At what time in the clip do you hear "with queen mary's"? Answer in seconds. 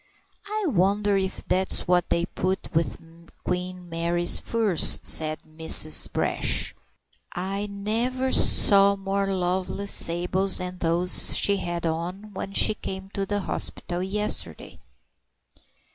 2.73-4.39